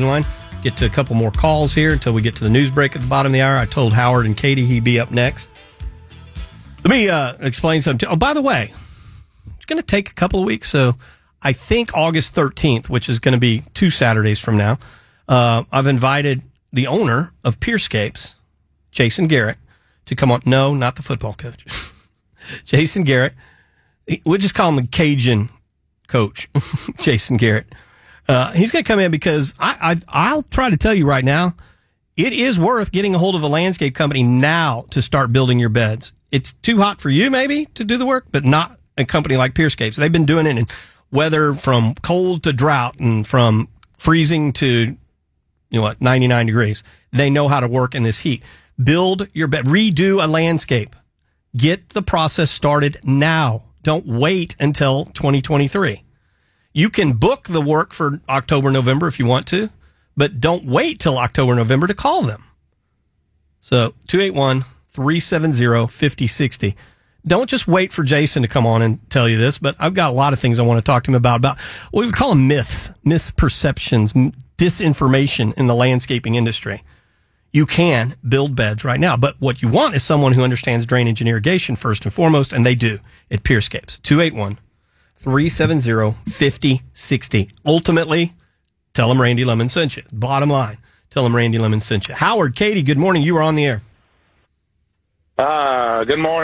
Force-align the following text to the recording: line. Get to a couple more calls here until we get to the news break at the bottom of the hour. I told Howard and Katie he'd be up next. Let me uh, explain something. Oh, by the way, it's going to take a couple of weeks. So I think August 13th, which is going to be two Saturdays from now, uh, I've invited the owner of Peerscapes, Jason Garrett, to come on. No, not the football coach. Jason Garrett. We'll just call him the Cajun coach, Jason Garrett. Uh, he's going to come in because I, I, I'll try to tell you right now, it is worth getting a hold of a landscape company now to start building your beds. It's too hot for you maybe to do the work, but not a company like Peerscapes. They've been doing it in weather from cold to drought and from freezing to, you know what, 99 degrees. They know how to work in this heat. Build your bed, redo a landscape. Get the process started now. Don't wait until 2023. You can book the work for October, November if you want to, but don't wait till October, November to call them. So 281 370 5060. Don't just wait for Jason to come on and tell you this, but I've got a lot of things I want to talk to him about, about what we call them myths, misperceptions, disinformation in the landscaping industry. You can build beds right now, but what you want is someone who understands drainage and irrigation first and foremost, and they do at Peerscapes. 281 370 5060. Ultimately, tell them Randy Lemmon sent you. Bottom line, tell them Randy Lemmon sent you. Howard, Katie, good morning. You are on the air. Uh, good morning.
line. 0.00 0.24
Get 0.62 0.78
to 0.78 0.86
a 0.86 0.88
couple 0.88 1.14
more 1.14 1.30
calls 1.30 1.74
here 1.74 1.92
until 1.92 2.14
we 2.14 2.22
get 2.22 2.34
to 2.36 2.44
the 2.44 2.48
news 2.48 2.70
break 2.70 2.96
at 2.96 3.02
the 3.02 3.08
bottom 3.08 3.28
of 3.30 3.34
the 3.34 3.42
hour. 3.42 3.58
I 3.58 3.66
told 3.66 3.92
Howard 3.92 4.24
and 4.24 4.34
Katie 4.34 4.64
he'd 4.64 4.84
be 4.84 4.98
up 4.98 5.10
next. 5.10 5.50
Let 6.82 6.90
me 6.90 7.10
uh, 7.10 7.34
explain 7.40 7.82
something. 7.82 8.08
Oh, 8.08 8.16
by 8.16 8.32
the 8.32 8.40
way, 8.40 8.72
it's 9.54 9.66
going 9.66 9.78
to 9.78 9.86
take 9.86 10.08
a 10.08 10.14
couple 10.14 10.40
of 10.40 10.46
weeks. 10.46 10.70
So 10.70 10.94
I 11.42 11.52
think 11.52 11.94
August 11.94 12.34
13th, 12.34 12.88
which 12.88 13.10
is 13.10 13.18
going 13.18 13.34
to 13.34 13.38
be 13.38 13.64
two 13.74 13.90
Saturdays 13.90 14.40
from 14.40 14.56
now, 14.56 14.78
uh, 15.28 15.64
I've 15.70 15.86
invited 15.86 16.40
the 16.72 16.86
owner 16.86 17.34
of 17.44 17.60
Peerscapes, 17.60 18.36
Jason 18.92 19.26
Garrett, 19.26 19.58
to 20.06 20.16
come 20.16 20.30
on. 20.30 20.40
No, 20.46 20.74
not 20.74 20.96
the 20.96 21.02
football 21.02 21.34
coach. 21.34 21.66
Jason 22.64 23.04
Garrett. 23.04 23.34
We'll 24.24 24.38
just 24.38 24.54
call 24.54 24.70
him 24.70 24.76
the 24.76 24.86
Cajun 24.90 25.50
coach, 26.06 26.48
Jason 26.96 27.36
Garrett. 27.36 27.66
Uh, 28.32 28.50
he's 28.52 28.72
going 28.72 28.82
to 28.82 28.88
come 28.88 28.98
in 28.98 29.10
because 29.10 29.52
I, 29.60 29.96
I, 30.08 30.30
I'll 30.30 30.42
try 30.42 30.70
to 30.70 30.78
tell 30.78 30.94
you 30.94 31.06
right 31.06 31.24
now, 31.24 31.54
it 32.16 32.32
is 32.32 32.58
worth 32.58 32.90
getting 32.90 33.14
a 33.14 33.18
hold 33.18 33.34
of 33.34 33.42
a 33.42 33.46
landscape 33.46 33.94
company 33.94 34.22
now 34.22 34.84
to 34.90 35.02
start 35.02 35.34
building 35.34 35.58
your 35.58 35.68
beds. 35.68 36.14
It's 36.30 36.54
too 36.54 36.78
hot 36.78 37.02
for 37.02 37.10
you 37.10 37.30
maybe 37.30 37.66
to 37.74 37.84
do 37.84 37.98
the 37.98 38.06
work, 38.06 38.24
but 38.32 38.42
not 38.42 38.78
a 38.96 39.04
company 39.04 39.36
like 39.36 39.52
Peerscapes. 39.52 39.96
They've 39.96 40.10
been 40.10 40.24
doing 40.24 40.46
it 40.46 40.56
in 40.56 40.66
weather 41.10 41.52
from 41.52 41.94
cold 41.96 42.44
to 42.44 42.54
drought 42.54 42.98
and 42.98 43.26
from 43.26 43.68
freezing 43.98 44.54
to, 44.54 44.66
you 44.66 44.96
know 45.70 45.82
what, 45.82 46.00
99 46.00 46.46
degrees. 46.46 46.82
They 47.12 47.28
know 47.28 47.48
how 47.48 47.60
to 47.60 47.68
work 47.68 47.94
in 47.94 48.02
this 48.02 48.20
heat. 48.20 48.42
Build 48.82 49.28
your 49.34 49.48
bed, 49.48 49.66
redo 49.66 50.24
a 50.24 50.26
landscape. 50.26 50.96
Get 51.54 51.90
the 51.90 52.02
process 52.02 52.50
started 52.50 52.96
now. 53.04 53.64
Don't 53.82 54.06
wait 54.06 54.56
until 54.58 55.04
2023. 55.04 56.02
You 56.72 56.88
can 56.88 57.12
book 57.12 57.44
the 57.44 57.60
work 57.60 57.92
for 57.92 58.20
October, 58.28 58.70
November 58.70 59.06
if 59.06 59.18
you 59.18 59.26
want 59.26 59.46
to, 59.48 59.70
but 60.16 60.40
don't 60.40 60.64
wait 60.64 60.98
till 60.98 61.18
October, 61.18 61.54
November 61.54 61.86
to 61.86 61.94
call 61.94 62.22
them. 62.22 62.44
So 63.60 63.94
281 64.08 64.62
370 64.88 65.86
5060. 65.86 66.76
Don't 67.24 67.48
just 67.48 67.68
wait 67.68 67.92
for 67.92 68.02
Jason 68.02 68.42
to 68.42 68.48
come 68.48 68.66
on 68.66 68.82
and 68.82 69.08
tell 69.08 69.28
you 69.28 69.38
this, 69.38 69.58
but 69.58 69.76
I've 69.78 69.94
got 69.94 70.10
a 70.10 70.14
lot 70.14 70.32
of 70.32 70.40
things 70.40 70.58
I 70.58 70.64
want 70.64 70.78
to 70.78 70.84
talk 70.84 71.04
to 71.04 71.10
him 71.12 71.14
about, 71.14 71.36
about 71.36 71.60
what 71.92 72.04
we 72.04 72.10
call 72.10 72.30
them 72.30 72.48
myths, 72.48 72.90
misperceptions, 73.06 74.34
disinformation 74.58 75.54
in 75.54 75.68
the 75.68 75.74
landscaping 75.74 76.34
industry. 76.34 76.82
You 77.52 77.66
can 77.66 78.14
build 78.26 78.56
beds 78.56 78.82
right 78.84 78.98
now, 78.98 79.16
but 79.16 79.36
what 79.38 79.62
you 79.62 79.68
want 79.68 79.94
is 79.94 80.02
someone 80.02 80.32
who 80.32 80.42
understands 80.42 80.86
drainage 80.86 81.20
and 81.20 81.28
irrigation 81.28 81.76
first 81.76 82.04
and 82.04 82.12
foremost, 82.12 82.52
and 82.52 82.66
they 82.66 82.74
do 82.74 82.98
at 83.30 83.44
Peerscapes. 83.44 84.02
281 84.02 84.58
370 85.22 86.12
5060. 86.30 87.48
Ultimately, 87.64 88.32
tell 88.92 89.08
them 89.08 89.20
Randy 89.20 89.44
Lemmon 89.44 89.70
sent 89.70 89.96
you. 89.96 90.02
Bottom 90.12 90.50
line, 90.50 90.78
tell 91.10 91.22
them 91.22 91.34
Randy 91.34 91.58
Lemmon 91.58 91.80
sent 91.80 92.08
you. 92.08 92.14
Howard, 92.14 92.56
Katie, 92.56 92.82
good 92.82 92.98
morning. 92.98 93.22
You 93.22 93.36
are 93.36 93.42
on 93.42 93.54
the 93.54 93.64
air. 93.64 93.82
Uh, 95.38 96.04
good 96.04 96.18
morning. 96.18 96.40